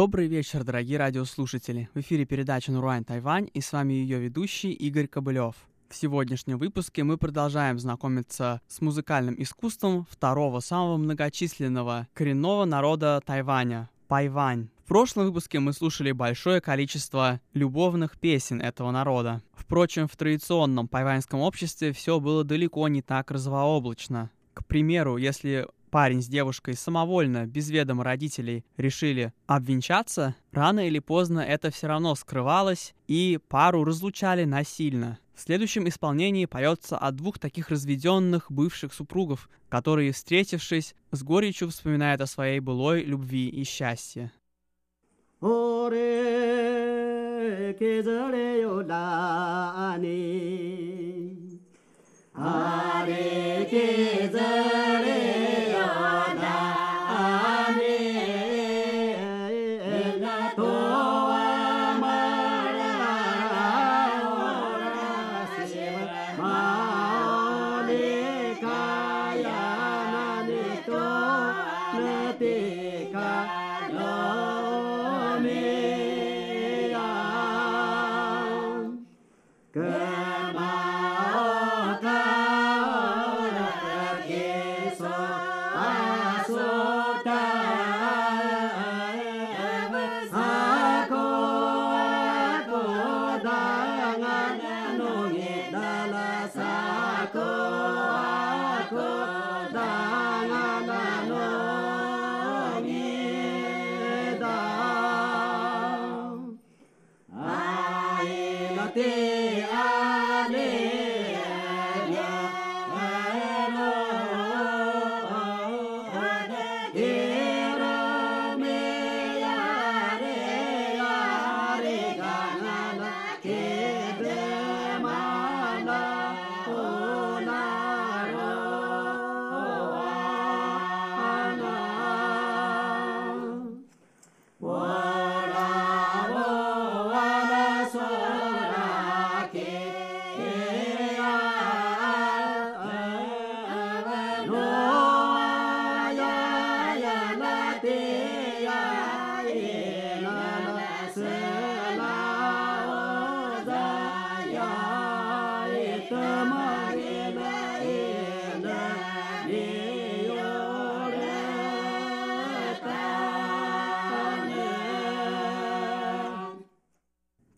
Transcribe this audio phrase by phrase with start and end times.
[0.00, 1.90] Добрый вечер, дорогие радиослушатели.
[1.92, 5.54] В эфире передача «Нуруань Тайвань» и с вами ее ведущий Игорь Кобылев.
[5.90, 13.90] В сегодняшнем выпуске мы продолжаем знакомиться с музыкальным искусством второго самого многочисленного коренного народа Тайваня–
[14.08, 14.70] Пайвань.
[14.86, 19.42] В прошлом выпуске мы слушали большое количество любовных песен этого народа.
[19.52, 24.30] Впрочем, в традиционном пайваньском обществе все было далеко не так розовооблачно.
[24.54, 31.40] К примеру, если парень с девушкой самовольно, без ведома родителей, решили обвенчаться, рано или поздно
[31.40, 35.18] это все равно скрывалось, и пару разлучали насильно.
[35.34, 42.20] В следующем исполнении поется о двух таких разведенных бывших супругов, которые, встретившись, с горечью вспоминают
[42.20, 44.32] о своей былой любви и счастье.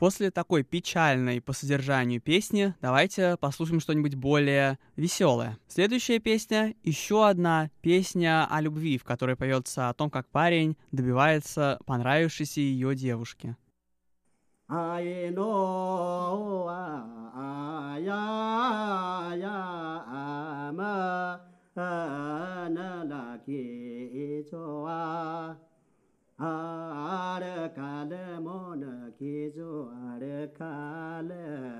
[0.02, 5.58] После такой печальной по содержанию песни давайте послушаем что-нибудь более веселое.
[5.68, 11.78] Следующая песня— еще одна песня о любви, в которой поется о том, как парень добивается
[11.86, 13.56] понравившейся ее девушки.
[14.68, 16.62] I know
[29.22, 30.22] ይዞአል
[30.58, 31.72] ካለሞት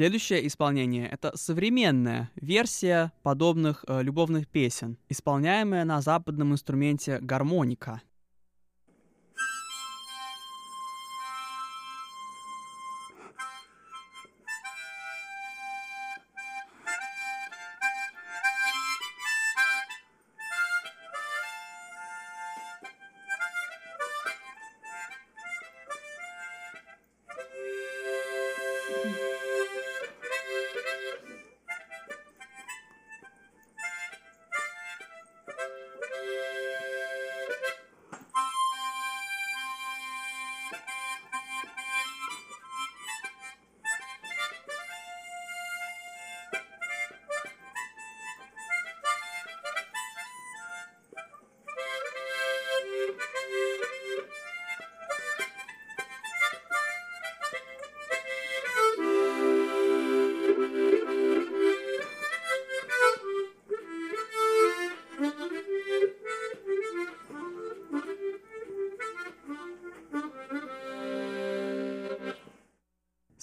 [0.00, 8.00] Следующее исполнение— это современная версия подобных э, любовных песен, исполняемая на западном инструменте гармоника—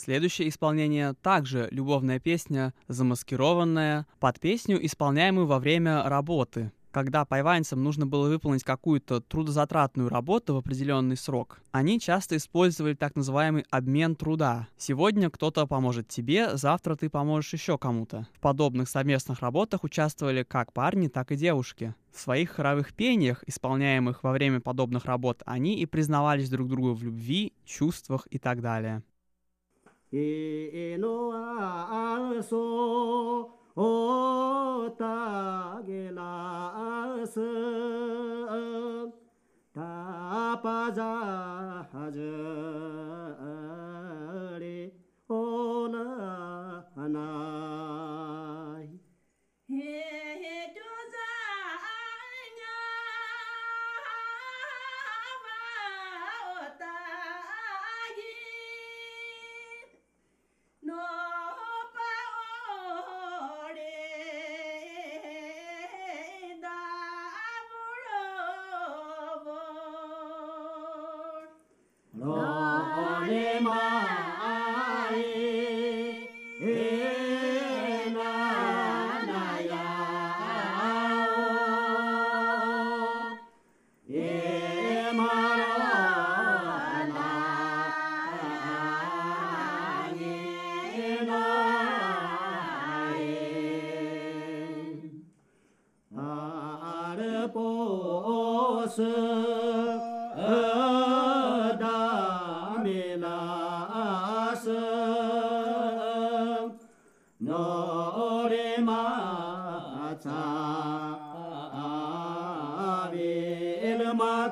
[0.07, 8.07] Следующее исполнение также любовная песня, замаскированная под песню, исполняемую во время работы, когда пайванцам нужно
[8.07, 14.69] было выполнить какую-то трудозатратную работу в определенный срок, они часто использовали так называемый обмен труда.
[14.77, 18.29] Сегодня кто-то поможет тебе, завтра ты поможешь еще кому-то.
[18.33, 21.93] В подобных совместных работах участвовали как парни, так и девушки.
[22.13, 27.03] В своих хоровых пениях, исполняемых во время подобных работ, они и признавались друг другу в
[27.03, 29.03] любви, чувствах и так далее.
[30.12, 37.40] えのあそおたげらす
[39.74, 42.65] たぱざはじれ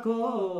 [0.05, 0.54] Go.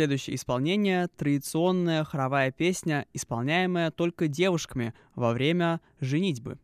[0.00, 6.58] Следующее исполнение— традиционная хоровая песня, исполняемая только девушками во время женитьбы.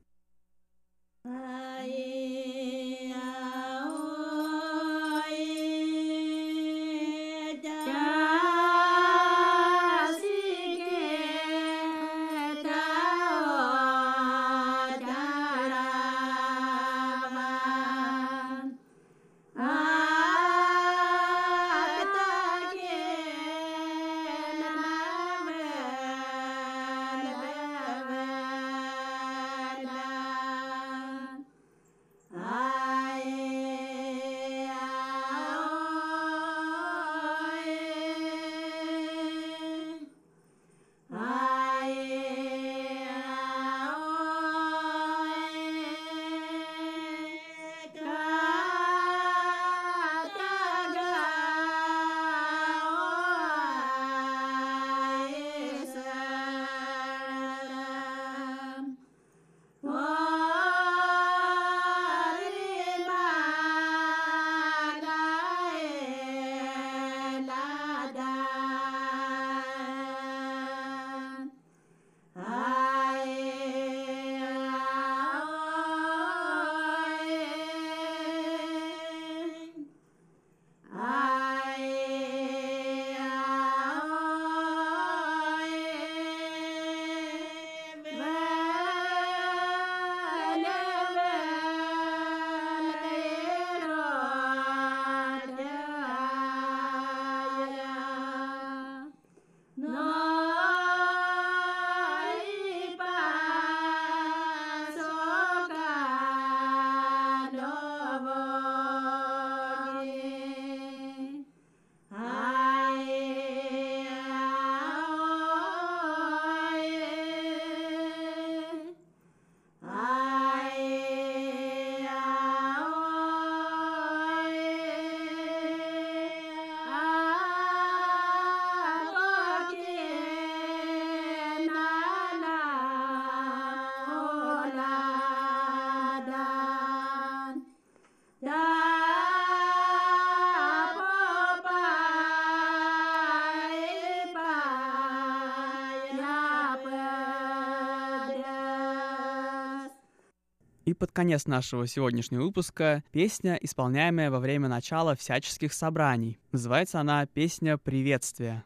[150.98, 156.38] Под конец нашего сегодняшнего выпуска песня, исполняемая во время начала всяческих собраний.
[156.52, 158.64] Называется она «Песня приветствия».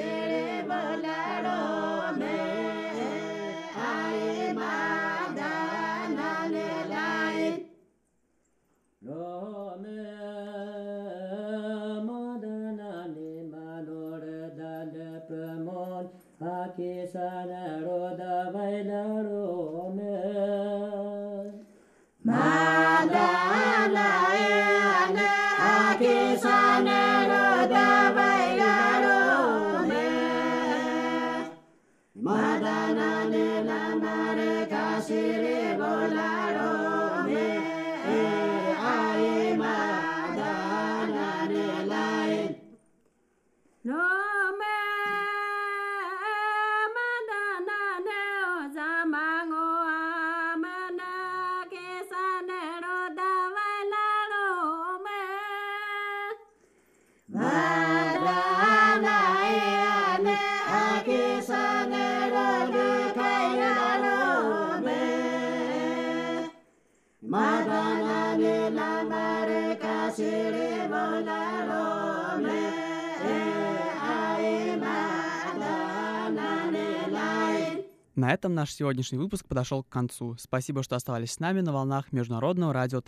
[0.00, 1.89] seré valaro.
[78.30, 80.36] На этом наш сегодняшний выпуск подошел к концу.
[80.38, 83.00] Спасибо, что оставались с нами на волнах Международного радио